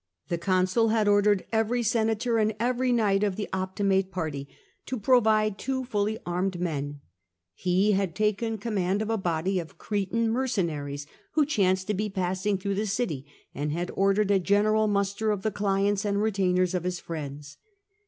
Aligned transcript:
The 0.29 0.39
consul 0.39 0.87
had 0.89 1.07
ordered 1.07 1.45
every 1.51 1.83
senator 1.83 2.39
and 2.39 2.55
every 2.59 2.91
knight 2.91 3.23
of 3.23 3.35
the 3.35 3.47
Optimate 3.53 4.09
party 4.09 4.47
to 4.87 4.99
provide 4.99 5.59
two 5.59 5.85
fully 5.85 6.17
armed 6.25 6.59
men; 6.59 7.01
he 7.53 7.91
had 7.91 8.15
taken 8.15 8.57
command 8.57 9.03
of 9.03 9.11
a 9.11 9.17
body 9.19 9.59
of 9.59 9.77
Cretan 9.77 10.31
mercenaries 10.31 11.05
who 11.33 11.45
chanced 11.45 11.85
to 11.85 11.93
be 11.93 12.09
passing 12.09 12.57
through 12.57 12.73
the 12.73 12.87
city, 12.87 13.27
and 13.53 13.71
had 13.73 13.91
ordered 13.93 14.31
a 14.31 14.39
general 14.39 14.87
muster 14.87 15.29
of 15.29 15.43
the 15.43 15.51
cKents 15.51 16.03
and 16.03 16.19
retainers 16.19 16.73
of 16.73 16.83
his 16.83 16.99
friends. 16.99 17.57